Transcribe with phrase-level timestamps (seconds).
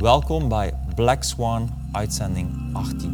[0.00, 3.12] Welkom bij Black Swan uitzending 18.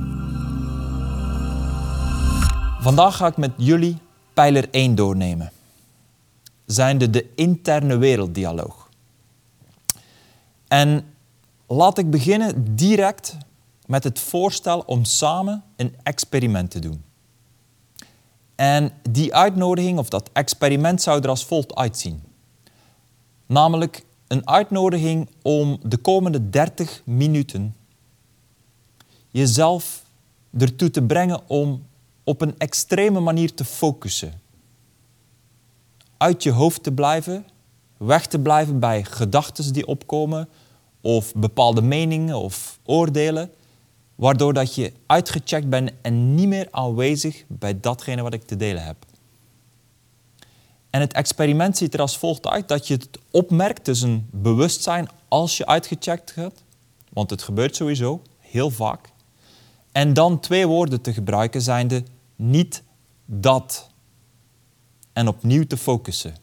[2.81, 3.99] Vandaag ga ik met jullie
[4.35, 5.53] pijler 1 doornemen.
[6.67, 8.89] Zijnde de interne werelddialoog.
[10.69, 11.15] En
[11.67, 13.37] laat ik beginnen direct
[13.87, 17.05] met het voorstel om samen een experiment te doen.
[18.55, 22.23] En die uitnodiging of dat experiment zou er als volgt uitzien.
[23.47, 27.75] Namelijk een uitnodiging om de komende 30 minuten
[29.31, 30.03] jezelf
[30.59, 31.87] ertoe te brengen om
[32.25, 34.41] op een extreme manier te focussen.
[36.17, 37.47] Uit je hoofd te blijven,
[37.97, 40.49] weg te blijven bij gedachten die opkomen
[41.01, 43.51] of bepaalde meningen of oordelen,
[44.15, 48.85] waardoor dat je uitgecheckt bent en niet meer aanwezig bij datgene wat ik te delen
[48.85, 48.97] heb.
[50.97, 55.09] En het experiment ziet er als volgt uit dat je het opmerkt, dus een bewustzijn
[55.29, 56.65] als je uitgecheckt hebt,
[57.09, 59.09] want het gebeurt sowieso heel vaak.
[59.93, 62.03] En dan twee woorden te gebruiken zijnde
[62.37, 62.83] niet
[63.25, 63.89] dat.
[65.13, 66.35] En opnieuw te focussen.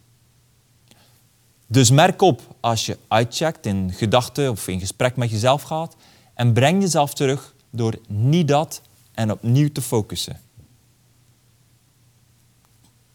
[1.66, 5.96] Dus merk op als je uitcheckt in gedachten of in gesprek met jezelf gaat
[6.34, 8.82] en breng jezelf terug door niet dat
[9.14, 10.40] en opnieuw te focussen.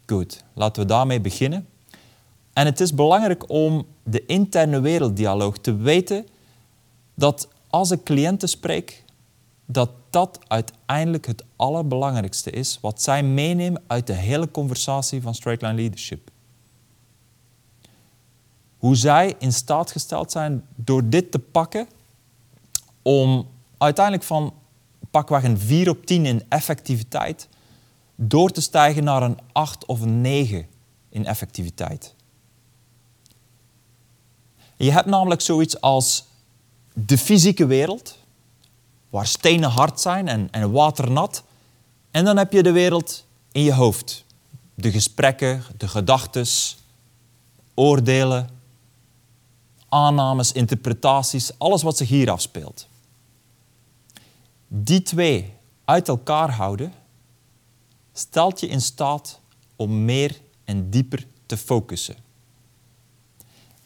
[0.10, 1.68] Goed, laten we daarmee beginnen.
[2.54, 6.28] En het is belangrijk om de interne werelddialoog te weten
[7.16, 9.04] dat als ik cliënten spreek,
[9.66, 15.62] dat dat uiteindelijk het allerbelangrijkste is wat zij meenemen uit de hele conversatie van Straight
[15.62, 16.32] Line Leadership.
[18.78, 21.88] Hoe zij in staat gesteld zijn door dit te pakken
[23.02, 24.54] om uiteindelijk van
[25.12, 27.48] pakweg een 4 op 10 in effectiviteit
[28.22, 30.68] door te stijgen naar een 8 of een 9
[31.10, 32.16] in effectiviteit.
[34.76, 36.26] Je hebt namelijk zoiets als
[36.94, 38.18] de fysieke wereld,
[39.10, 41.44] waar stenen hard zijn en, en water nat.
[42.12, 44.26] En dan heb je de wereld in je hoofd.
[44.76, 46.46] De gesprekken, de gedachten,
[47.74, 48.50] oordelen,
[49.90, 52.88] aannames, interpretaties, alles wat zich hier afspeelt.
[54.68, 55.54] Die twee
[55.86, 56.94] uit elkaar houden,
[58.20, 59.40] stelt je in staat
[59.76, 62.16] om meer en dieper te focussen.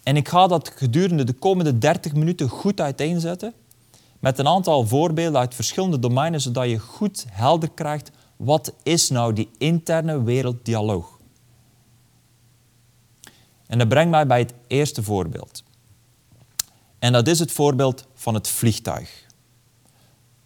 [0.03, 3.53] En ik ga dat gedurende de komende 30 minuten goed uiteenzetten
[4.19, 9.33] met een aantal voorbeelden uit verschillende domeinen, zodat je goed helder krijgt wat is nou
[9.33, 11.19] die interne werelddialoog.
[13.67, 15.63] En dat brengt mij bij het eerste voorbeeld.
[16.99, 19.25] En dat is het voorbeeld van het vliegtuig.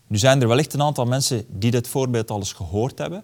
[0.07, 3.23] Nu zijn er wellicht een aantal mensen die dit voorbeeld al eens gehoord hebben.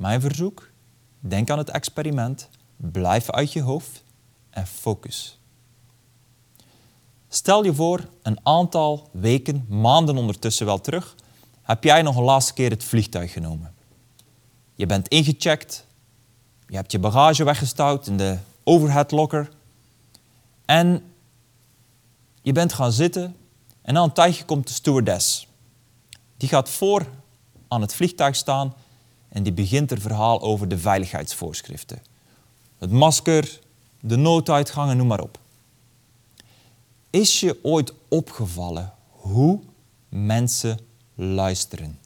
[0.00, 0.70] Mijn verzoek,
[1.18, 4.02] denk aan het experiment, blijf uit je hoofd
[4.50, 5.38] en focus.
[7.28, 11.14] Stel je voor, een aantal weken, maanden ondertussen wel terug,
[11.62, 13.74] heb jij nog een laatste keer het vliegtuig genomen.
[14.74, 15.86] Je bent ingecheckt,
[16.66, 19.50] je hebt je bagage weggestouwd in de overhead locker
[20.64, 21.12] en
[22.42, 23.36] je bent gaan zitten
[23.82, 25.48] en na een tijdje komt de stewardess.
[26.36, 27.06] Die gaat voor
[27.68, 28.74] aan het vliegtuig staan
[29.30, 32.02] en die begint er verhaal over de veiligheidsvoorschriften.
[32.78, 33.60] Het masker,
[34.00, 35.38] de nooduitgangen, noem maar op.
[37.10, 39.60] Is je ooit opgevallen hoe
[40.08, 40.78] mensen
[41.14, 41.98] luisteren?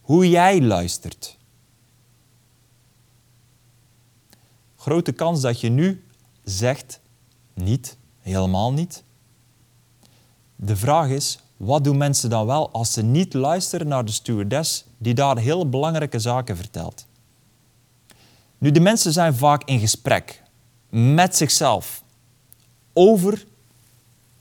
[0.00, 1.38] Hoe jij luistert?
[4.76, 6.04] Grote kans dat je nu
[6.44, 7.00] zegt
[7.54, 9.02] niet, helemaal niet.
[10.56, 14.84] De vraag is, wat doen mensen dan wel als ze niet luisteren naar de stewardess
[14.98, 17.06] die daar heel belangrijke zaken vertelt?
[18.58, 20.42] Nu, de mensen zijn vaak in gesprek
[20.88, 22.02] met zichzelf
[22.92, 23.46] over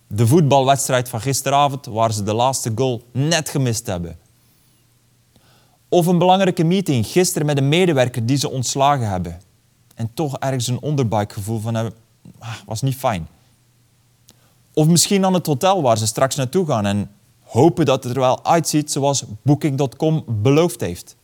[0.07, 4.19] de voetbalwedstrijd van gisteravond waar ze de laatste goal net gemist hebben.
[5.90, 9.41] Of een belangrijke meeting gisteren met een medewerker die ze ontslagen hebben.
[9.96, 11.94] En toch ergens een onderbuikgevoel van hebben,
[12.40, 13.28] ah, was niet fijn.
[14.79, 17.12] Of misschien aan het hotel waar ze straks naartoe gaan en
[17.44, 21.15] hopen dat het er wel uitziet zoals Booking.com beloofd heeft.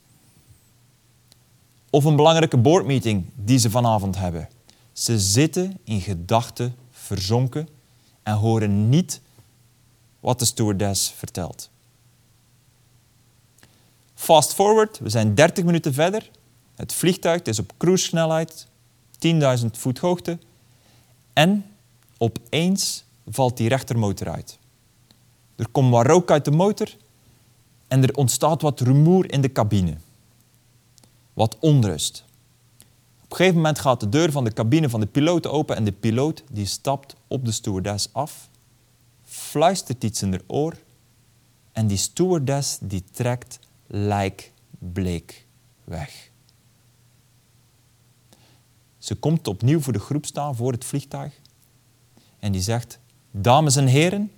[1.90, 4.50] Of een belangrijke boardmeeting die ze vanavond hebben.
[4.94, 7.68] Ze zitten in gedachten verzonken
[8.24, 9.22] en horen niet
[10.20, 11.70] wat de stewardess vertelt.
[14.16, 16.30] Fast forward, we zijn 30 minuten verder.
[16.76, 18.68] Het vliegtuig is op cruise-snelheid,
[19.60, 20.40] 10.000 voet hoogte.
[21.34, 21.66] En
[22.18, 24.60] opeens valt die rechtermotor uit.
[25.56, 26.96] Er komt wat rook uit de motor
[27.88, 29.98] en er ontstaat wat rumoer in de cabine.
[31.34, 32.24] Wat onrust.
[33.24, 35.84] Op een gegeven moment gaat de deur van de cabine van de piloot open en
[35.84, 38.50] de piloot die stapt op de stewardess af,
[39.24, 40.78] fluistert iets in haar oor
[41.72, 45.46] en die stewardess die trekt lijkbleek
[45.84, 46.30] weg.
[48.98, 51.40] Ze komt opnieuw voor de groep staan voor het vliegtuig
[52.40, 53.00] en die zegt:
[53.38, 54.32] Dames en heren,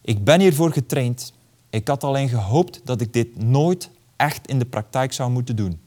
[0.00, 1.32] ik ben hiervoor getraind.
[1.70, 5.80] Ik had alleen gehoopt dat ik dit nooit echt in de praktijk zou moeten doen.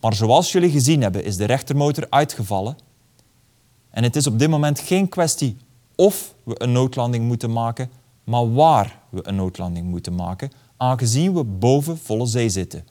[0.00, 2.76] Maar zoals jullie gezien hebben, is de rechtermotor uitgevallen.
[3.90, 5.56] En het is op dit moment geen kwestie
[5.94, 7.90] of we een noodlanding moeten maken,
[8.24, 12.86] maar waar we een noodlanding moeten maken, aangezien we boven volle zee zitten.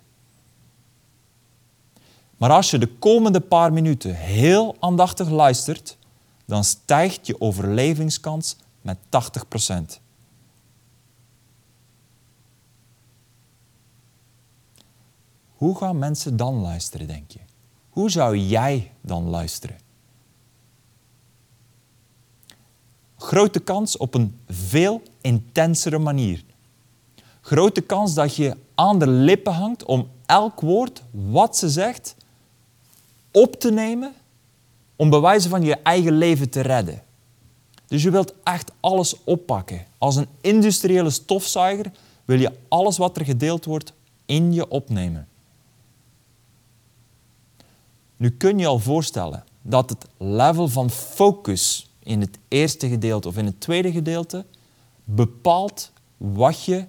[2.37, 5.97] Maar als je de komende paar minuten heel aandachtig luistert,
[6.49, 10.01] dan stijgt je overlevingskans met 80%.
[15.53, 17.39] Hoe gaan mensen dan luisteren, denk je?
[17.89, 19.77] Hoe zou jij dan luisteren?
[23.17, 26.43] Grote kans op een veel intensere manier.
[27.41, 32.15] Grote kans dat je aan de lippen hangt om elk woord wat ze zegt
[33.31, 34.13] op te nemen
[34.99, 37.03] om bewijzen van je eigen leven te redden.
[37.87, 39.85] Dus je wilt echt alles oppakken.
[39.97, 41.91] Als een industriële stofzuiger
[42.25, 43.93] wil je alles wat er gedeeld wordt
[44.25, 45.27] in je opnemen.
[48.17, 53.37] Nu kun je al voorstellen dat het level van focus in het eerste gedeelte of
[53.37, 54.45] in het tweede gedeelte
[55.03, 56.85] bepaalt wat je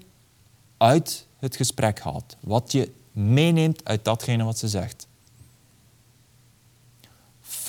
[0.76, 5.08] uit het gesprek haalt, wat je meeneemt uit datgene wat ze zegt.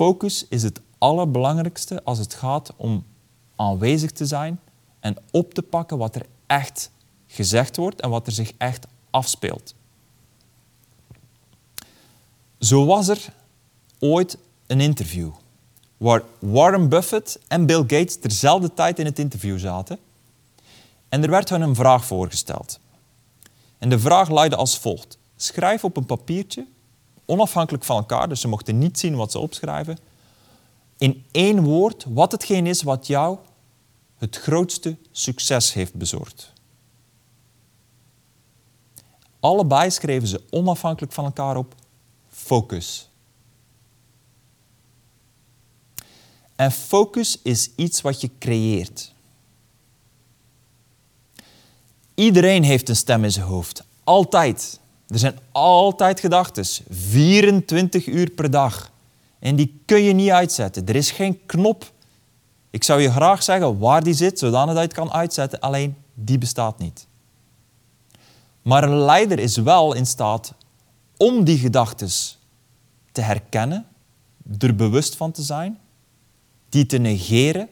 [0.02, 3.06] Focus is het allerbelangrijkste als het gaat om
[3.56, 4.60] aanwezig te zijn
[5.00, 6.92] en op te pakken wat er echt
[7.28, 9.76] gezegd wordt en wat er zich echt afspeelt.
[12.60, 13.34] Zo was er
[14.00, 14.38] ooit
[14.68, 15.30] een interview
[15.98, 20.00] waar Warren Buffett en Bill Gates terzelfde tijd in het interview zaten.
[21.10, 22.80] En er werd hun een vraag voorgesteld.
[23.78, 25.18] En de vraag luidde als volgt.
[25.36, 26.66] Schrijf op een papiertje,
[27.32, 29.98] onafhankelijk van elkaar, dus ze mochten niet zien wat ze opschrijven,
[30.98, 33.38] in één woord wat hetgeen is wat jou
[34.18, 36.54] het grootste succes heeft bezorgd.
[39.40, 41.76] Allebei schreven ze onafhankelijk van elkaar op
[42.30, 43.10] focus.
[46.56, 49.14] En focus is iets wat je creëert.
[52.14, 53.84] Iedereen heeft een stem in zijn hoofd.
[54.04, 54.81] Altijd.
[55.12, 56.66] Er zijn altijd gedachten.
[56.90, 58.92] 24 uur per dag.
[59.40, 60.86] En die kun je niet uitzetten.
[60.86, 61.92] Er is geen knop.
[62.70, 65.60] Ik zou je graag zeggen waar die zit, zodat je het kan uitzetten.
[65.60, 67.08] Alleen die bestaat niet.
[68.62, 70.54] Maar een leider is wel in staat
[71.18, 72.10] om die gedachten
[73.12, 73.86] te herkennen,
[74.58, 75.80] er bewust van te zijn
[76.70, 77.70] die te negeren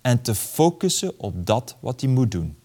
[0.00, 2.56] en te focussen op dat wat hij moet doen.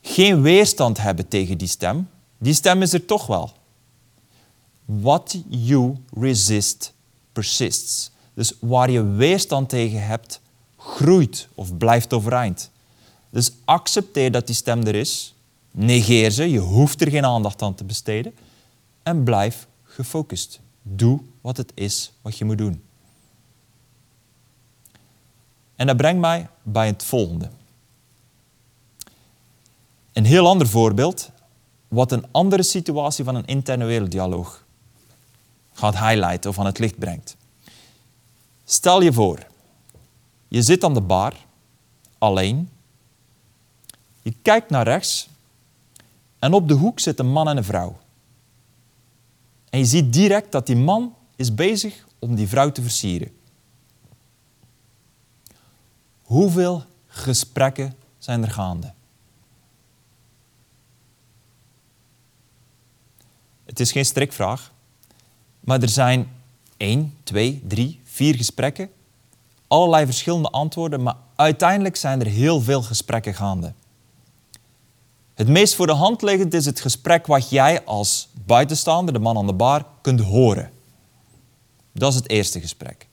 [0.00, 2.08] Geen weerstand hebben tegen die stem.
[2.38, 3.52] Die stem is er toch wel.
[4.84, 6.92] What you resist
[7.32, 8.10] persists.
[8.34, 10.40] Dus waar je weerstand tegen hebt,
[10.76, 12.70] groeit of blijft overeind.
[13.30, 15.34] Dus accepteer dat die stem er is.
[15.70, 18.34] Negeer ze, je hoeft er geen aandacht aan te besteden.
[19.02, 20.60] En blijf gefocust.
[20.82, 22.82] Doe wat het is wat je moet doen.
[25.76, 27.50] En dat brengt mij bij het volgende.
[30.12, 31.30] Een heel ander voorbeeld,
[31.88, 34.64] wat een andere situatie van een interne werelddialoog
[35.72, 37.36] gaat highlighten of aan het licht brengt.
[38.64, 39.46] Stel je voor,
[40.48, 41.34] je zit aan de bar,
[42.18, 42.70] alleen.
[44.22, 45.28] Je kijkt naar rechts
[46.38, 47.98] en op de hoek zit een man en een vrouw.
[49.70, 53.30] En je ziet direct dat die man is bezig om die vrouw te versieren.
[56.22, 58.92] Hoeveel gesprekken zijn er gaande?
[63.70, 64.72] Het is geen strikvraag,
[65.60, 66.32] maar er zijn
[66.76, 68.90] één, twee, drie, vier gesprekken,
[69.66, 73.72] allerlei verschillende antwoorden, maar uiteindelijk zijn er heel veel gesprekken gaande.
[75.34, 79.36] Het meest voor de hand liggend is het gesprek wat jij als buitenstaander, de man
[79.36, 80.70] aan de bar, kunt horen.
[81.92, 83.06] Dat is het eerste gesprek.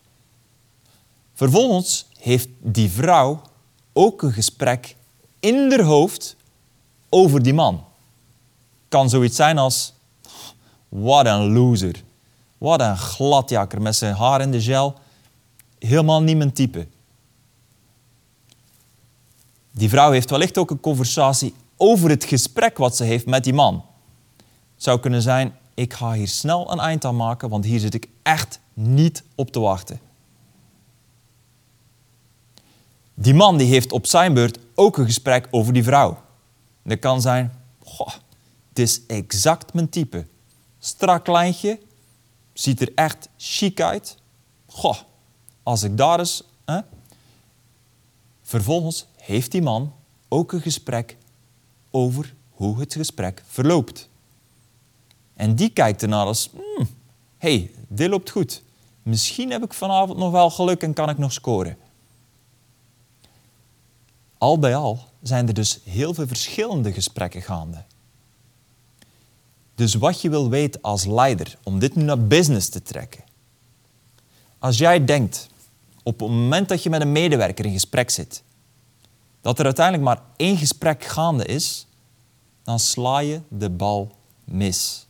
[1.34, 3.42] Vervolgens heeft die vrouw
[3.94, 4.96] ook een gesprek
[5.40, 6.36] in haar hoofd
[7.10, 7.86] over die man.
[8.88, 9.96] Kan zoiets zijn als:
[11.02, 12.04] wat een loser.
[12.58, 14.96] Wat een gladjakker met zijn haar in de gel.
[15.80, 16.88] Helemaal niet mijn type.
[19.72, 23.54] Die vrouw heeft wellicht ook een conversatie over het gesprek wat ze heeft met die
[23.54, 23.86] man.
[24.74, 27.94] Het zou kunnen zijn, ik ga hier snel een eind aan maken, want hier zit
[27.94, 30.00] ik echt niet op te wachten.
[33.14, 36.22] Die man die heeft op zijn beurt ook een gesprek over die vrouw.
[36.84, 37.54] Dat kan zijn,
[38.70, 40.26] het is exact mijn type.
[40.88, 41.80] Strak lijntje,
[42.54, 44.18] ziet er echt chic uit.
[44.68, 44.98] Goh,
[45.64, 46.44] als ik daar eens...
[46.66, 46.80] Hè?
[48.42, 49.94] Vervolgens heeft die man
[50.28, 51.18] ook een gesprek
[51.92, 54.10] over hoe het gesprek verloopt.
[55.34, 56.88] En die kijkt ernaar als, hmm,
[57.38, 58.64] hey, dit loopt goed.
[59.04, 61.78] Misschien heb ik vanavond nog wel geluk en kan ik nog scoren.
[64.38, 67.84] Al bij al zijn er dus heel veel verschillende gesprekken gaande.
[69.78, 73.24] Dus wat je wil weten als leider, om dit nu naar business te trekken.
[74.60, 75.50] Als jij denkt,
[76.04, 78.44] op het moment dat je met een medewerker in gesprek zit,
[79.42, 81.88] dat er uiteindelijk maar één gesprek gaande is,
[82.64, 84.12] dan sla je de bal
[84.44, 85.08] mis.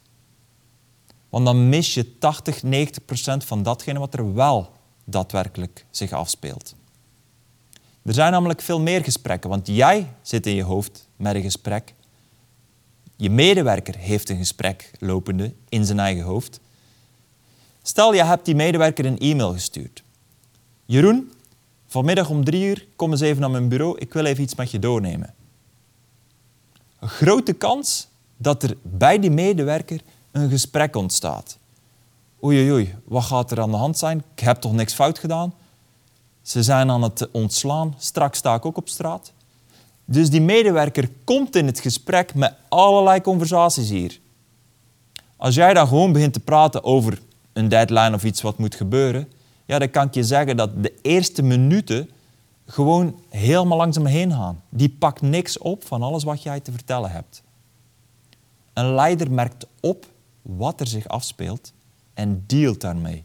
[1.29, 4.71] Want dan mis je 80, 90 procent van datgene wat er wel
[5.03, 6.75] daadwerkelijk zich afspeelt.
[8.03, 11.93] Er zijn namelijk veel meer gesprekken, want jij zit in je hoofd met een gesprek.
[13.19, 16.59] Je medewerker heeft een gesprek lopende in zijn eigen hoofd.
[17.81, 20.03] Stel, je hebt die medewerker een e-mail gestuurd.
[20.85, 21.31] Jeroen,
[21.87, 24.71] vanmiddag om drie uur kom eens even naar mijn bureau, ik wil even iets met
[24.71, 25.33] je doornemen.
[26.99, 28.07] Een grote kans
[28.37, 31.57] dat er bij die medewerker een gesprek ontstaat.
[32.43, 34.23] Oei, oei, oei, wat gaat er aan de hand zijn?
[34.35, 35.53] Ik heb toch niks fout gedaan?
[36.41, 37.95] Ze zijn aan het ontslaan.
[37.97, 39.31] Straks sta ik ook op straat.
[40.09, 44.19] Dus die medewerker komt in het gesprek met allerlei conversaties hier.
[45.37, 47.21] Als jij dan gewoon begint te praten over
[47.53, 49.31] een deadline of iets wat moet gebeuren,
[49.65, 52.09] ja, dan kan ik je zeggen dat de eerste minuten
[52.65, 54.63] gewoon helemaal langzaam heen gaan.
[54.69, 57.43] Die pakt niks op van alles wat jij te vertellen hebt.
[58.73, 60.05] Een leider merkt op
[60.41, 61.73] wat er zich afspeelt
[62.13, 63.23] en dealt daarmee.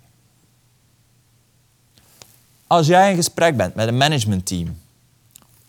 [2.67, 4.77] Als jij in gesprek bent met een managementteam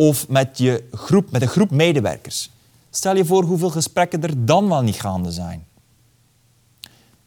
[0.07, 2.49] of met, je groep, met een groep medewerkers,
[2.89, 5.67] stel je voor hoeveel gesprekken er dan wel niet gaande zijn.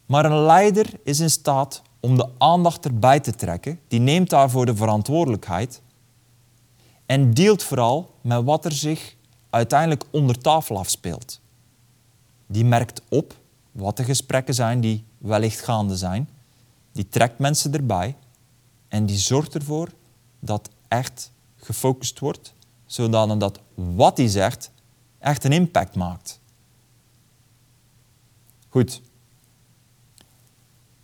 [0.07, 4.67] Maar een leider is in staat om de aandacht erbij te trekken, die neemt daarvoor
[4.67, 5.81] de verantwoordelijkheid
[7.07, 9.15] en deelt vooral met wat er zich
[9.51, 11.41] uiteindelijk onder tafel afspeelt.
[12.47, 13.35] Die merkt op
[13.73, 16.29] wat de gesprekken zijn die wellicht gaande zijn.
[16.93, 18.17] Die trekt mensen erbij
[18.89, 19.89] en die zorgt ervoor
[20.41, 22.55] dat echt gefocust wordt,
[22.87, 24.71] zodat dat wat hij zegt
[25.19, 26.41] echt een impact maakt.
[28.69, 29.01] Goed.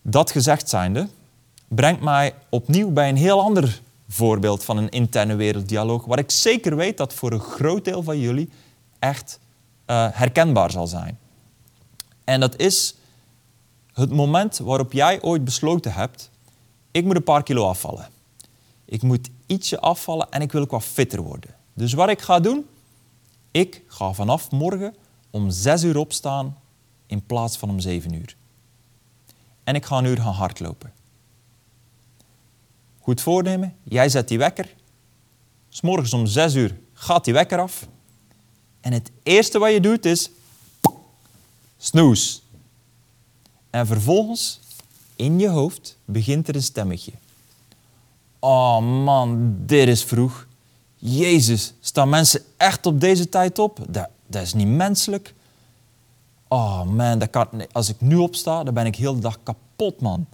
[0.03, 1.09] Dat gezegd zijnde
[1.69, 6.77] brengt mij opnieuw bij een heel ander voorbeeld van een interne werelddialoog, waar ik zeker
[6.77, 8.51] weet dat voor een groot deel van jullie
[8.99, 9.39] echt
[9.87, 11.19] uh, herkenbaar zal zijn.
[12.25, 12.95] En dat is
[13.93, 16.31] het moment waarop jij ooit besloten hebt,
[16.91, 18.09] ik moet een paar kilo afvallen.
[18.85, 21.55] Ik moet ietsje afvallen en ik wil ook fitter worden.
[21.75, 22.67] Dus wat ik ga doen,
[23.51, 24.95] ik ga vanaf morgen
[25.31, 26.59] om 6 uur opstaan
[27.07, 28.37] in plaats van om 7 uur.
[29.65, 30.93] En ik ga een uur gaan hardlopen.
[33.01, 34.75] Goed voornemen, jij zet die wekker.
[35.81, 37.87] morgens om 6 uur gaat die wekker af.
[38.81, 40.31] En het eerste wat je doet is
[41.79, 42.43] snoes.
[43.71, 44.61] En vervolgens,
[45.17, 47.13] in je hoofd, begint er een stemmetje.
[48.39, 50.47] Oh man, dit is vroeg.
[51.05, 53.79] Jezus, staan mensen echt op deze tijd op?
[53.89, 55.35] Dat, dat is niet menselijk.
[56.49, 60.01] Oh man, dat kan, als ik nu opsta, dan ben ik heel de dag kapot,
[60.01, 60.27] man.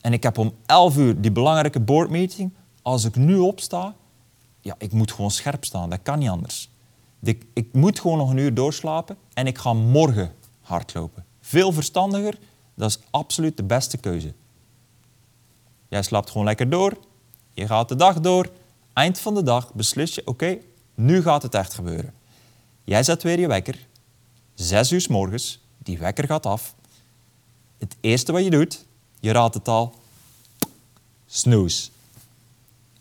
[0.00, 2.52] En ik heb om 11 uur die belangrijke boardmeeting.
[2.82, 3.94] Als ik nu opsta,
[4.60, 5.90] ja, ik moet gewoon scherp staan.
[5.90, 6.70] Dat kan niet anders.
[7.22, 11.24] Ik, ik moet gewoon nog een uur doorslapen en ik ga morgen hardlopen.
[11.40, 12.38] Veel verstandiger,
[12.74, 14.34] dat is absoluut de beste keuze.
[15.88, 16.98] Jij slaapt gewoon lekker door,
[17.52, 18.50] je gaat de dag door.
[18.96, 20.58] Eind van de dag beslis je, oké,
[20.94, 22.14] nu gaat het echt gebeuren.
[22.84, 23.86] Jij zet weer je wekker,
[24.54, 26.74] zes uur s morgens, die wekker gaat af.
[27.78, 28.84] Het eerste wat je doet,
[29.20, 29.94] je raadt het al,
[31.26, 31.90] snoes.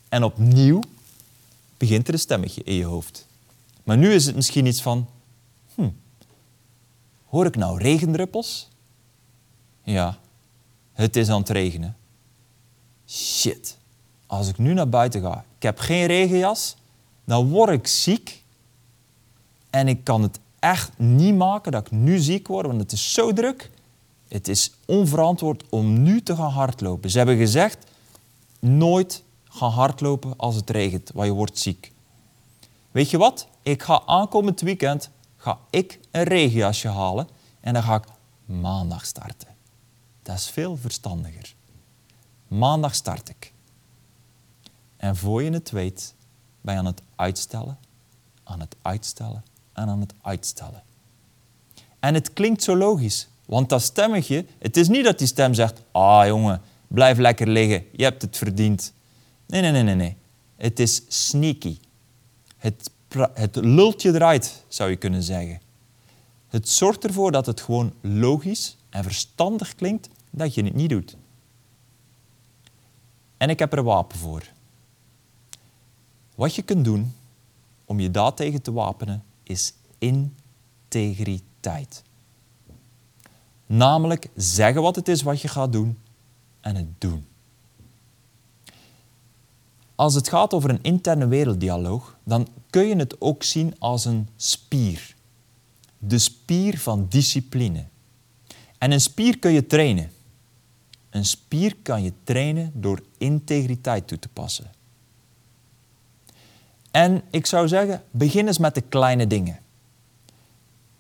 [0.09, 0.79] En opnieuw
[1.77, 3.27] begint er een stemmetje in je hoofd.
[3.83, 5.07] Maar nu is het misschien iets van,
[5.75, 5.89] hm,
[7.25, 8.69] hoor ik nou regendruppels?
[9.83, 10.17] Ja,
[10.93, 11.97] het is aan het regenen.
[13.07, 13.77] Shit,
[14.25, 16.75] als ik nu naar buiten ga, heb geen regenjas,
[17.24, 18.43] dan word ik ziek.
[19.69, 23.13] En ik kan het echt niet maken dat ik nu ziek word, want het is
[23.13, 23.72] zo druk.
[24.27, 27.10] Het is onverantwoord om nu te gaan hardlopen.
[27.10, 27.86] Ze hebben gezegd,
[28.60, 31.91] nooit gaan hardlopen als het regent, want je wordt ziek.
[32.91, 33.48] Weet je wat?
[33.62, 37.27] Ik ga aankomend weekend ga ik een regenjasje halen
[37.60, 38.03] en dan ga ik
[38.45, 39.48] maandag starten.
[40.24, 41.55] Dat is veel verstandiger.
[42.48, 43.53] Maandag start ik.
[44.97, 46.15] En voor je het weet,
[46.61, 47.77] ben je aan het uitstellen,
[48.43, 50.83] aan het uitstellen en aan het uitstellen.
[51.99, 55.81] En het klinkt zo logisch, want dat stemmetje, het is niet dat die stem zegt,
[55.91, 58.93] ah jongen, blijf lekker liggen, je hebt het verdiend.
[59.45, 60.17] Nee, nee, nee, nee, nee.
[60.55, 61.77] Het is sneaky.
[62.57, 62.89] Het,
[63.33, 65.61] het lult je eruit, zou je kunnen zeggen.
[66.47, 71.17] Het zorgt ervoor dat het gewoon logisch en verstandig klinkt dat je het niet doet.
[73.37, 74.43] En ik heb er wapen voor.
[76.35, 77.13] Wat je kunt doen
[77.85, 82.03] om je daartegen te wapenen is integriteit.
[83.65, 85.97] Namelijk zeggen wat het is wat je gaat doen
[86.61, 87.25] en het doen.
[89.95, 94.27] Als het gaat over een interne werelddialoog, dan kun je het ook zien als een
[94.35, 95.15] spier.
[95.97, 97.85] De spier van discipline.
[98.77, 100.11] En een spier kun je trainen.
[101.09, 104.75] Een spier kan je trainen door integriteit toe te passen.
[106.95, 109.59] En ik zou zeggen, begin eens met de kleine dingen.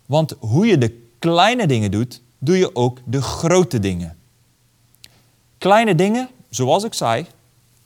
[0.05, 4.17] Want hoe je de kleine dingen doet, doe je ook de grote dingen.
[5.57, 7.25] Kleine dingen, zoals ik zei,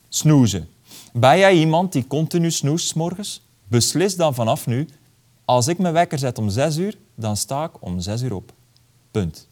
[0.07, 0.69] snoezen.
[1.13, 3.41] Ben jij iemand die continu snoest morgens?
[3.67, 4.87] Beslis dan vanaf nu,
[5.45, 8.53] als ik mijn wekker zet om 6 uur, dan sta ik om 6 uur op.
[9.11, 9.47] Punt.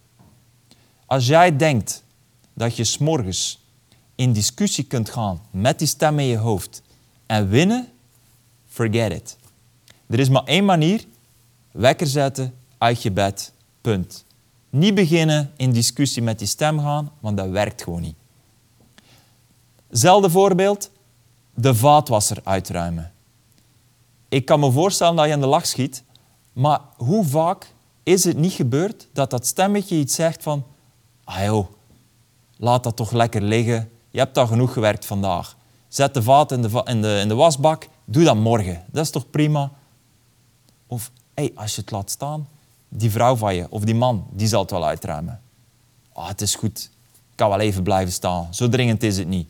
[1.05, 2.03] Als jij denkt
[2.53, 3.65] dat je s'morgens
[4.15, 6.81] in discussie kunt gaan met die stem in je hoofd
[7.25, 7.91] en winnen,
[8.77, 9.38] forget it.
[10.07, 11.05] Er is maar één manier,
[11.72, 14.25] wekker zetten, uit je bed, punt.
[14.69, 18.15] Niet beginnen in discussie met die stem gaan, want dat werkt gewoon niet.
[19.89, 20.91] Zelfde voorbeeld,
[21.53, 23.12] de vaatwasser uitruimen.
[24.29, 26.03] Ik kan me voorstellen dat je in de lach schiet,
[26.53, 30.65] maar hoe vaak is het niet gebeurd dat dat stemmetje iets zegt van
[31.24, 31.67] ah joh,
[32.57, 35.55] laat dat toch lekker liggen, je hebt al genoeg gewerkt vandaag.
[35.88, 38.83] Zet de vaat in de, in de, in de wasbak, doe dat morgen.
[38.91, 39.71] Dat is toch prima?
[40.88, 42.47] Of hey, als je het laat staan,
[42.89, 45.41] die vrouw van je of die man, die zal het wel uitruimen.
[46.13, 49.49] Ah, het is goed, ik kan wel even blijven staan, zo dringend is het niet.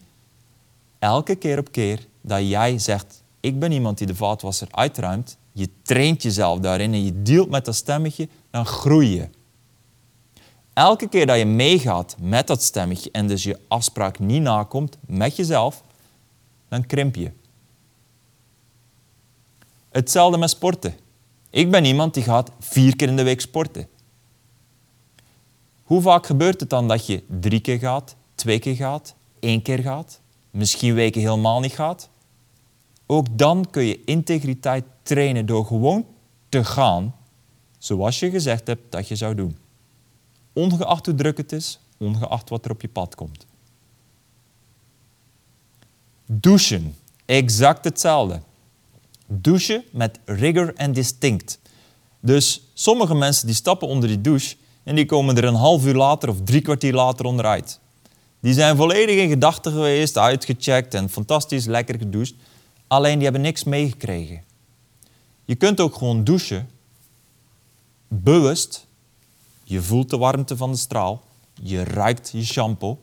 [1.00, 5.70] Elke keer op keer dat jij zegt, ik ben iemand die de vaatwasser uitruimt, je
[5.82, 9.30] traint jezelf daarin en je dealt met dat stemmetje, dan groei je.
[10.74, 15.36] Elke keer dat je meegaat met dat stemmetje en dus je afspraak niet nakomt met
[15.36, 15.84] jezelf,
[16.68, 17.32] dan krimp je.
[19.98, 20.96] Hetzelfde met sporten.
[21.50, 23.88] Ik ben iemand die gaat vier keer in de week sporten.
[25.84, 29.80] Hoe vaak gebeurt het dan dat je drie keer gaat, twee keer gaat, één keer
[29.80, 30.20] gaat,
[30.52, 32.10] misschien weken helemaal niet gaat?
[33.06, 36.06] Ook dan kun je integriteit trainen door gewoon
[36.50, 37.16] te gaan
[37.78, 39.58] zoals je gezegd hebt dat je zou doen.
[40.54, 43.46] Ongeacht hoe druk het is, ongeacht wat er op je pad komt.
[46.26, 48.42] Douchen, exact hetzelfde.
[49.28, 51.60] Douchen met rigor en distinct.
[52.20, 55.96] Dus sommige mensen die stappen onder die douche en die komen er een half uur
[55.96, 57.80] later of drie kwartier later onderuit.
[58.40, 62.34] Die zijn volledig in gedachten geweest, uitgecheckt en fantastisch lekker gedoucht.
[62.88, 64.44] Alleen die hebben niks meegekregen.
[65.46, 66.70] Je kunt ook gewoon douchen,
[68.08, 68.86] bewust.
[69.64, 71.24] Je voelt de warmte van de straal,
[71.62, 73.00] je ruikt je shampoo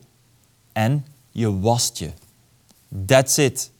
[0.73, 2.11] en je wast je.
[3.05, 3.71] That's it.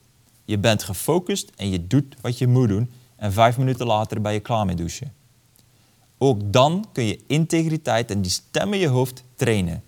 [0.45, 4.33] Je bent gefocust en je doet wat je moet doen en vijf minuten later ben
[4.33, 5.13] je klaar met douchen.
[6.17, 9.83] Ook dan kun je integriteit en die stem in je hoofd trainen.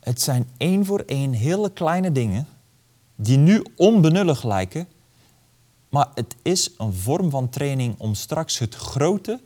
[0.00, 2.46] Het zijn één voor één hele kleine dingen
[3.16, 4.88] die nu onbenullig lijken,
[5.88, 9.40] maar het is een vorm van training om straks het grote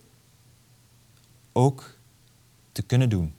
[1.53, 1.99] ook
[2.73, 3.35] te kunnen doen.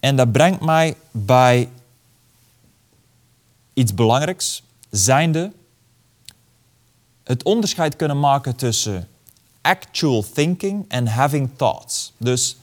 [0.00, 1.68] En dat brengt mij bij
[3.72, 5.52] iets belangrijks, zijnde
[7.24, 9.08] het onderscheid kunnen maken tussen
[9.60, 12.12] actual thinking en having thoughts.
[12.16, 12.56] Dus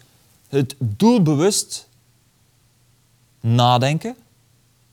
[0.47, 1.87] het doelbewust
[3.39, 4.15] nadenken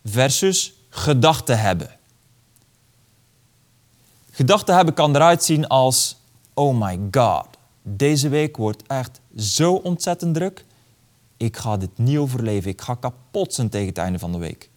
[0.04, 1.90] versus gedachten hebben.
[4.30, 6.16] Gedachten hebben kan eruit zien als:
[6.54, 7.46] oh my god,
[7.82, 10.64] deze week wordt echt zo ontzettend druk.
[11.36, 12.70] Ik ga dit niet overleven.
[12.70, 14.70] Ik ga kapot zijn tegen het einde van de week.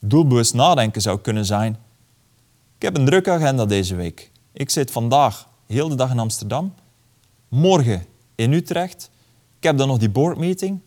[0.00, 1.76] Doelbewust nadenken zou kunnen zijn:
[2.76, 4.30] ik heb een drukke agenda deze week.
[4.52, 6.74] Ik zit vandaag heel de dag in Amsterdam,
[7.48, 9.10] morgen in Utrecht.
[9.56, 10.80] Ik heb dan nog die boardmeeting.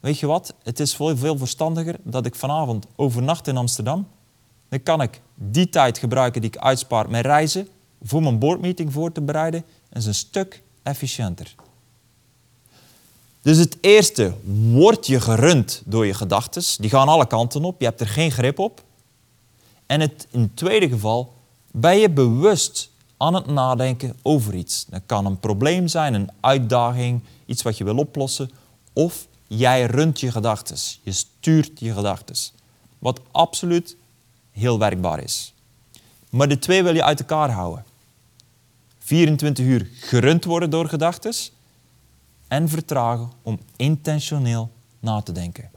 [0.00, 0.54] Weet je wat?
[0.62, 4.08] Het is veel, veel verstandiger dat ik vanavond overnacht in Amsterdam.
[4.68, 7.68] Dan kan ik die tijd gebruiken die ik uitspaar met reizen
[8.02, 9.64] voor mijn boardmeeting voor te bereiden.
[9.88, 11.54] En is een stuk efficiënter.
[13.42, 14.32] Dus het eerste,
[14.72, 16.62] word je gerund door je gedachten.
[16.78, 18.82] Die gaan alle kanten op, je hebt er geen grip op.
[19.86, 21.34] En het, in het tweede geval,
[21.70, 24.84] ben je bewust aan het nadenken over iets.
[24.88, 28.50] Dat kan een probleem zijn, een uitdaging, iets wat je wil oplossen.
[28.92, 32.36] Of jij runt je gedachten, je stuurt je gedachten.
[32.98, 33.96] Wat absoluut
[34.50, 35.54] heel werkbaar is.
[36.30, 37.84] Maar de twee wil je uit elkaar houden.
[38.98, 41.34] 24 uur gerund worden door gedachten
[42.52, 45.70] en vertragen om intentioneel na te denken.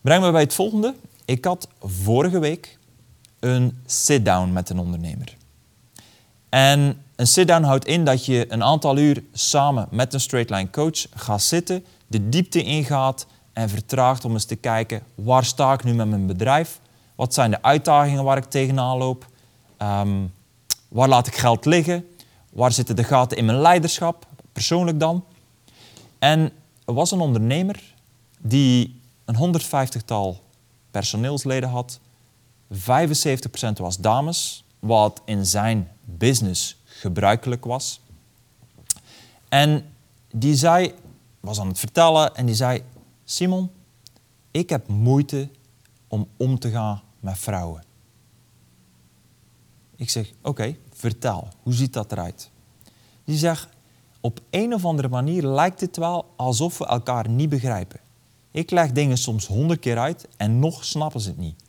[0.00, 0.94] Breng me bij het volgende.
[1.24, 2.78] Ik had vorige week
[3.40, 5.36] een sit-down met een ondernemer.
[6.48, 10.70] En een sit-down houdt in dat je een aantal uur samen met een straight line
[10.70, 15.84] coach gaat zitten, de diepte ingaat en vertraagt om eens te kijken waar sta ik
[15.84, 16.80] nu met mijn bedrijf,
[17.14, 19.26] wat zijn de uitdagingen waar ik tegenaan loop,
[19.76, 20.26] ehm,
[20.88, 22.13] waar laat ik geld liggen,
[22.54, 25.24] waar zitten de gaten in mijn leiderschap, persoonlijk dan.
[26.18, 26.52] En
[26.84, 27.94] er was een ondernemer
[28.38, 30.40] die een 150-tal
[30.90, 32.00] personeelsleden had,
[32.72, 32.76] 75%
[33.76, 38.00] was dames, wat in zijn business gebruikelijk was.
[39.48, 39.86] En
[40.30, 40.94] die zei,
[41.40, 42.82] was aan het vertellen en die zei:
[43.24, 43.70] Simon,
[44.50, 45.48] ik heb moeite
[46.08, 47.84] om om te gaan met vrouwen.
[49.96, 50.76] Ik zeg: Oké,
[51.10, 52.50] vertel, hoe ziet dat eruit?
[53.24, 53.68] Die zegt:
[54.20, 58.00] Op een of andere manier lijkt het wel alsof we elkaar niet begrijpen.
[58.50, 61.62] Ik leg dingen soms honderd keer uit en nog snappen ze het niet.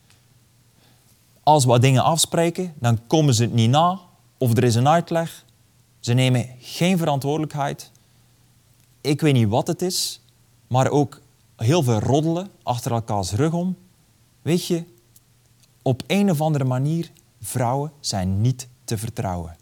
[1.44, 4.00] Als we dingen afspreken, dan komen ze het niet na
[4.38, 5.46] of er is een uitleg.
[6.00, 7.92] Ze nemen geen verantwoordelijkheid.
[9.02, 10.22] Ik weet niet wat het is,
[10.68, 11.22] maar ook
[11.56, 13.78] heel veel roddelen achter elkaars rug om.
[14.42, 14.84] Weet je,
[15.82, 19.58] op een of andere manier, vrouwen zijn niet te vertrouwen.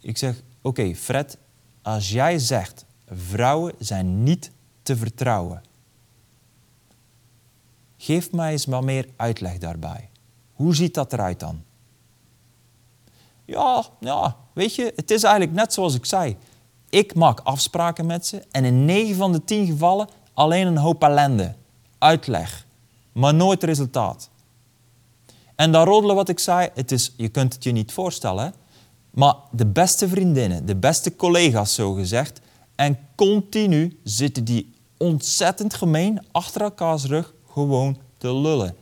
[0.00, 1.38] Ik zeg, oké Fred,
[1.82, 4.50] als jij zegt, vrouwen zijn niet
[4.82, 5.62] te vertrouwen.
[7.96, 10.10] Geef mij eens wat meer uitleg daarbij.
[10.52, 11.62] Hoe ziet dat eruit dan?
[13.44, 16.36] Ja, ja, weet je, het is eigenlijk net zoals ik zei.
[16.90, 21.02] Ik maak afspraken met ze en in 9 van de 10 gevallen alleen een hoop
[21.02, 21.54] ellende,
[21.98, 22.66] uitleg,
[23.12, 24.30] maar nooit resultaat.
[25.54, 28.54] En dat roddelen wat ik zei, het is, je kunt het je niet voorstellen,
[29.10, 32.40] maar de beste vriendinnen, de beste collega's zo gezegd,
[32.74, 38.76] en continu zitten die ontzettend gemeen achter elkaars rug gewoon te lullen.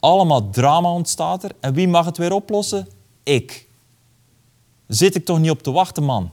[0.00, 2.88] Allemaal drama ontstaat er en wie mag het weer oplossen?
[3.22, 3.68] Ik.
[4.86, 6.30] Zit ik toch niet op te wachten, man?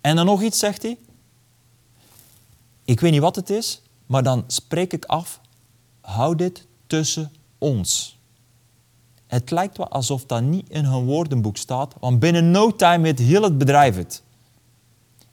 [0.00, 0.98] En dan nog iets, zegt hij.
[2.84, 5.40] Ik weet niet wat het is, maar dan spreek ik af,
[6.00, 8.18] hou dit tussen ons.
[9.26, 13.18] Het lijkt wel alsof dat niet in hun woordenboek staat, want binnen no time weet
[13.18, 14.22] heel het bedrijf het.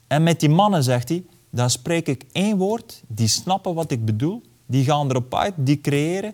[0.08, 4.06] En met die mannen, zegt hij, dan spreek ik één woord, die snappen wat ik
[4.06, 6.34] bedoel, die gaan erop uit, die creëren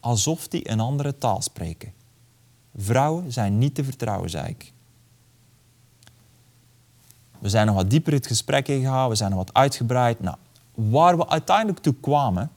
[0.00, 1.92] alsof die een andere taal spreken.
[2.76, 4.72] Vrouwen zijn niet te vertrouwen, zei ik.
[7.38, 10.20] We zijn nog wat dieper het gesprek ingegaan, we zijn nog wat uitgebreid.
[10.20, 10.36] Nou,
[10.74, 12.50] waar we uiteindelijk toe kwamen,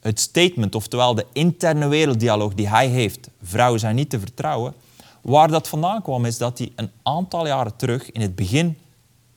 [0.00, 4.74] het statement, oftewel de interne werelddialoog die hij heeft, vrouwen zijn niet te vertrouwen,
[5.22, 8.78] waar dat vandaan kwam is dat hij een aantal jaren terug, in het begin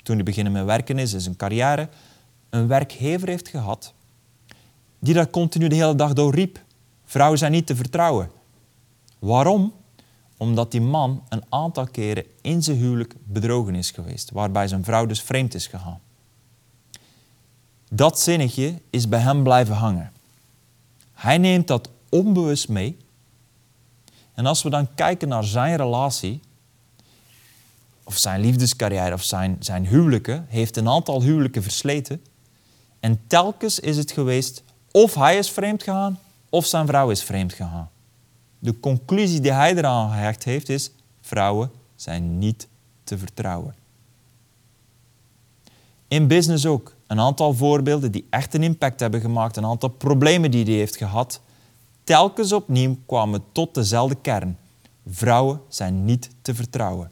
[0.03, 1.89] toen hij beginnen met werken is, in zijn carrière,
[2.49, 3.93] een werkgever heeft gehad
[5.03, 6.59] die dat continu de hele dag doorriep.
[7.05, 8.31] Vrouwen zijn niet te vertrouwen.
[9.19, 9.73] Waarom?
[10.37, 15.05] Omdat die man een aantal keren in zijn huwelijk bedrogen is geweest, waarbij zijn vrouw
[15.05, 15.99] dus vreemd is gegaan.
[17.89, 20.11] Dat zinnetje is bij hem blijven hangen.
[21.13, 22.97] Hij neemt dat onbewust mee.
[24.33, 26.41] En als we dan kijken naar zijn relatie,
[28.03, 32.21] of zijn liefdescarrière of zijn, zijn huwelijken, heeft een aantal huwelijken versleten.
[32.99, 37.53] En telkens is het geweest of hij is vreemd gegaan of zijn vrouw is vreemd
[37.53, 37.89] gegaan.
[38.59, 42.67] De conclusie die hij eraan gehecht heeft is, vrouwen zijn niet
[43.03, 43.75] te vertrouwen.
[46.07, 46.95] In business ook.
[47.13, 50.95] Een aantal voorbeelden die echt een impact hebben gemaakt, een aantal problemen die hij heeft
[50.95, 51.41] gehad.
[52.03, 54.57] Telkens opnieuw kwamen tot dezelfde kern.
[55.07, 57.11] Vrouwen zijn niet te vertrouwen.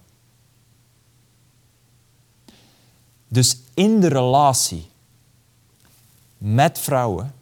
[3.27, 4.89] Dus in de relatie
[6.37, 7.33] met vrouwen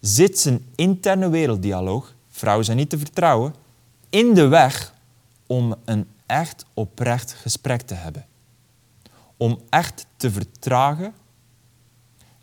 [0.00, 3.54] zit zijn interne werelddialoog, vrouwen zijn niet te vertrouwen,
[4.10, 4.94] in de weg
[5.46, 8.26] om een echt oprecht gesprek te hebben.
[9.36, 11.14] Om echt te vertragen,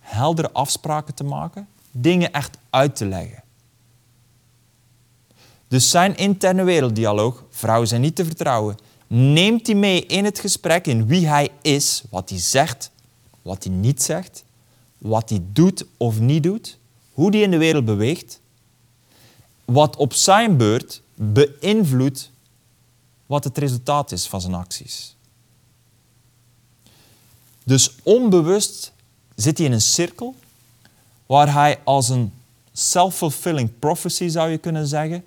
[0.09, 3.43] heldere afspraken te maken, dingen echt uit te leggen.
[5.67, 10.87] Dus zijn interne werelddialoog, vrouwen zijn niet te vertrouwen, neemt hij mee in het gesprek
[10.87, 12.91] in wie hij is, wat hij zegt,
[13.41, 14.43] wat hij niet zegt,
[14.97, 16.77] wat hij doet of niet doet,
[17.13, 18.39] hoe hij in de wereld beweegt,
[19.65, 22.31] wat op zijn beurt beïnvloedt
[23.25, 25.15] wat het resultaat is van zijn acties.
[27.63, 28.93] Dus onbewust
[29.41, 30.35] zit hij in een cirkel
[31.25, 32.33] waar hij als een
[32.73, 35.23] self-fulfilling prophecy, zou je kunnen zeggen,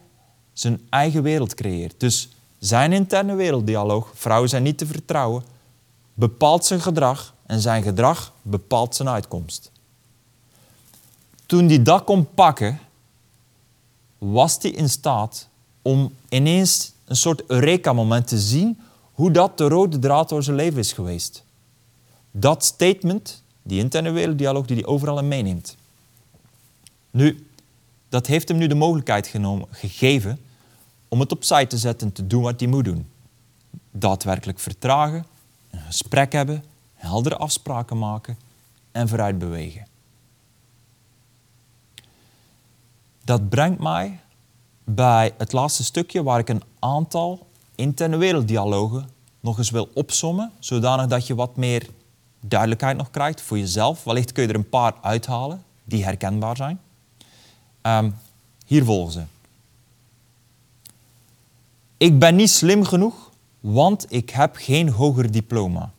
[0.52, 2.00] zijn eigen wereld creëert.
[2.00, 5.42] Dus zijn interne werelddialoog, vrouwen zijn niet te vertrouwen,
[6.14, 9.70] bepaalt zijn gedrag en zijn gedrag bepaalt zijn uitkomst.
[11.46, 12.80] Toen hij dat kon pakken,
[14.18, 15.48] was hij in staat
[15.82, 18.80] om ineens een soort Eureka-moment te zien
[19.12, 21.44] hoe dat de rode draad door zijn leven is geweest.
[22.30, 25.76] Dat statement, die interne werelddialoog die hij overal in meeneemt.
[27.10, 27.46] Nu,
[28.08, 30.38] dat heeft hem nu de mogelijkheid genomen, gegeven
[31.08, 33.06] om het opzij te zetten en te doen wat hij moet doen.
[33.90, 35.26] Daadwerkelijk vertragen,
[35.70, 38.38] een gesprek hebben, heldere afspraken maken
[38.92, 39.86] en vooruit bewegen.
[43.24, 44.20] Dat brengt mij
[44.84, 49.08] bij het laatste stukje waar ik een aantal interne werelddialogen
[49.40, 51.88] nog eens wil opsommen, zodanig dat je wat meer
[52.46, 54.04] duidelijkheid nog krijgt voor jezelf.
[54.04, 56.80] Wellicht kun je er een paar uithalen die herkenbaar zijn.
[57.80, 58.10] Ehm,
[58.66, 59.22] hier volgen ze.
[61.96, 65.92] Ik ben niet slim genoeg, want ik heb geen hoger diploma.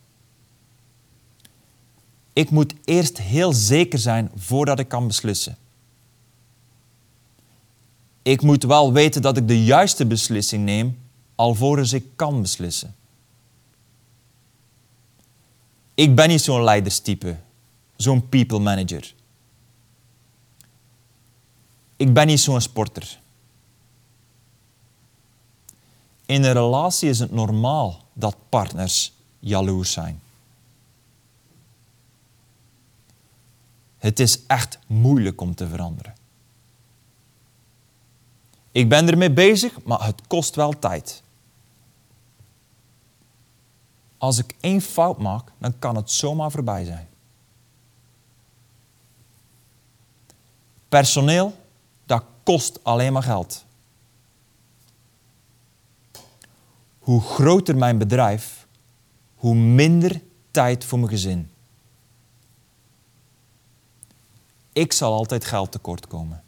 [2.33, 5.57] Ik moet eerst heel zeker zijn voordat ik kan beslissen.
[8.21, 10.97] Ik moet wel weten dat ik de juiste beslissing neem,
[11.35, 12.95] alvorens ik kan beslissen.
[15.93, 17.37] Ik ben niet zo'n leiderstype,
[17.95, 19.13] zo'n people manager.
[21.95, 23.19] Ik ben niet zo'n sporter.
[26.25, 30.21] In een relatie is het normaal dat partners jaloers zijn.
[33.97, 36.13] Het is echt moeilijk om te veranderen.
[38.71, 41.22] Ik ben ermee bezig, maar het kost wel tijd.
[44.23, 47.07] Als ik één fout maak, dan kan het zomaar voorbij zijn.
[50.89, 51.55] Personeel,
[52.05, 53.65] dat kost alleen maar geld.
[56.99, 58.67] Hoe groter mijn bedrijf,
[59.35, 61.51] hoe minder tijd voor mijn gezin.
[64.73, 66.43] Ik zal altijd geld tekort komen.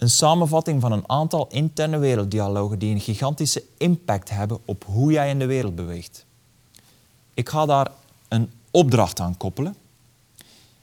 [0.00, 5.30] Een samenvatting van een aantal interne werelddialogen die een gigantische impact hebben op hoe jij
[5.30, 6.26] in de wereld beweegt.
[7.34, 7.90] Ik ga daar
[8.28, 9.76] een opdracht aan koppelen.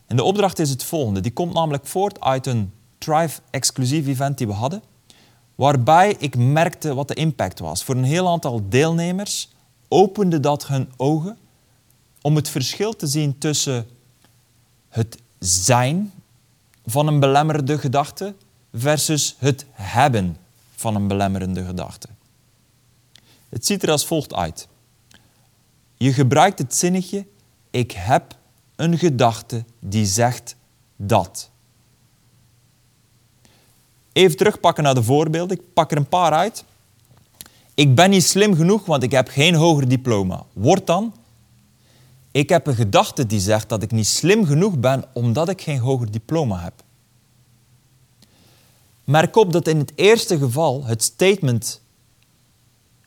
[0.05, 1.19] En de opdracht is het volgende.
[1.19, 4.81] Die komt namelijk voort uit een Thrive exclusief event die we hadden,
[5.55, 7.83] waarbij ik merkte wat de impact was.
[7.83, 9.49] Voor een heel aantal deelnemers
[9.87, 11.37] opende dat hun ogen
[12.21, 13.87] om het verschil te zien tussen
[14.89, 16.11] het zijn
[16.85, 18.33] van een belemmerende gedachte
[18.79, 20.37] versus het hebben
[20.75, 22.07] van een belemmerende gedachte.
[23.49, 24.67] Het ziet er als volgt uit.
[25.97, 27.25] Je gebruikt het zinnetje
[27.77, 28.35] ik heb
[28.75, 30.55] een gedachte die zegt
[30.95, 31.49] dat.
[34.13, 35.57] Even terugpakken naar de voorbeelden.
[35.57, 36.63] Ik pak er een paar uit.
[37.73, 40.45] Ik ben niet slim genoeg, want ik heb geen hoger diploma.
[40.53, 41.13] Wordt dan,
[42.31, 45.79] ik heb een gedachte die zegt dat ik niet slim genoeg ben omdat ik geen
[45.79, 46.83] hoger diploma heb.
[49.07, 51.81] Merk op dat in het eerste geval het statement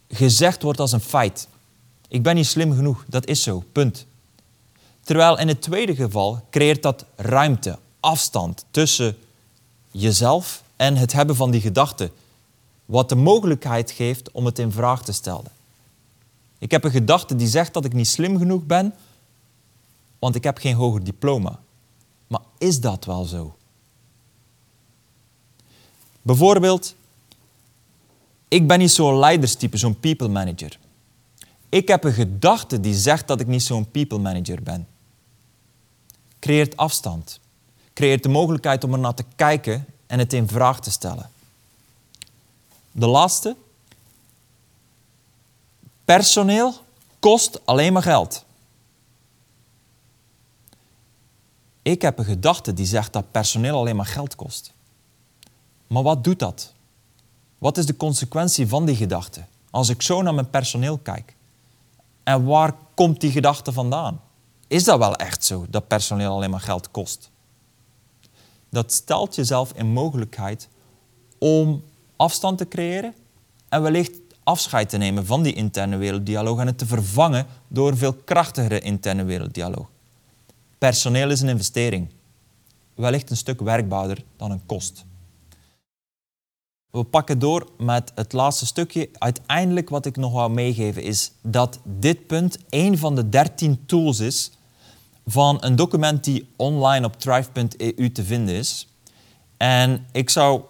[0.08, 1.48] gezegd wordt als een feit.
[2.08, 4.06] Ik ben niet slim genoeg, dat is zo, punt.
[5.00, 9.16] Terwijl in het tweede geval creëert dat ruimte, afstand tussen
[9.90, 12.10] jezelf en het hebben van die gedachte,
[12.84, 15.50] wat de mogelijkheid geeft om het in vraag te stellen.
[16.58, 18.94] Ik heb een gedachte die zegt dat ik niet slim genoeg ben,
[20.18, 21.58] want ik heb geen hoger diploma.
[22.26, 23.54] Maar is dat wel zo?
[26.22, 26.94] Bijvoorbeeld,
[28.48, 30.78] ik ben niet zo'n leiderstype, zo'n people manager.
[31.68, 34.88] Ik heb een gedachte die zegt dat ik niet zo'n people manager ben.
[36.38, 37.40] Creëert afstand.
[37.94, 41.30] Creëert de mogelijkheid om er naar te kijken en het in vraag te stellen.
[42.92, 43.56] De laatste.
[46.04, 46.74] Personeel
[47.18, 48.44] kost alleen maar geld.
[51.82, 54.72] Ik heb een gedachte die zegt dat personeel alleen maar geld kost.
[55.90, 56.72] Maar wat doet dat?
[57.58, 59.44] Wat is de consequentie van die gedachte?
[59.70, 61.36] Als ik zo naar mijn personeel kijk.
[62.22, 64.20] En waar komt die gedachte vandaan?
[64.66, 67.30] Is dat wel echt zo, dat personeel alleen maar geld kost?
[68.70, 70.68] dat stelt jezelf in mogelijkheid
[71.38, 71.82] om
[72.16, 73.14] afstand te creëren
[73.68, 77.96] en wellicht afscheid te nemen van die interne werelddialoog en het te vervangen door een
[77.96, 79.88] veel krachtigere interne werelddialoog.
[80.78, 82.08] Personeel is een investering.
[82.94, 85.04] Wellicht een stuk werkbaarder dan een kost.
[86.90, 89.08] We pakken door met het laatste stukje.
[89.18, 94.20] Uiteindelijk wat ik nog wou meegeven is dat dit punt een van de dertien tools
[94.20, 94.50] is
[95.26, 98.88] van een document die online op thrive.eu te vinden is.
[99.56, 100.62] En ik zou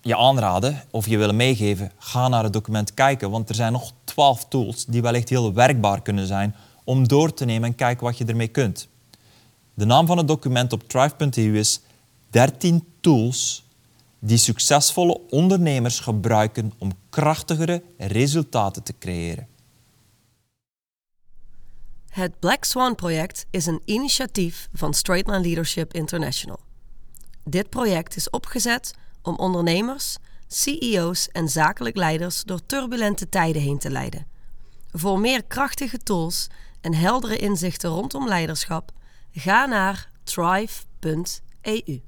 [0.00, 3.92] je aanraden of je willen meegeven, ga naar het document kijken, want er zijn nog
[4.04, 8.18] twaalf tools die wellicht heel werkbaar kunnen zijn om door te nemen en kijken wat
[8.18, 8.88] je ermee kunt.
[9.74, 11.80] De naam van het document op thrive.eu is
[12.30, 13.63] 13 tools
[14.26, 19.48] die succesvolle ondernemers gebruiken om krachtigere resultaten te creëren.
[22.08, 26.60] Het Black Swan project is een initiatief van Straightline Leadership International.
[27.44, 33.90] Dit project is opgezet om ondernemers, CEO's en zakelijk leiders door turbulente tijden heen te
[33.90, 34.26] leiden.
[34.92, 36.46] Voor meer krachtige tools
[36.80, 38.92] en heldere inzichten rondom leiderschap,
[39.32, 42.02] ga naar thrive.eu.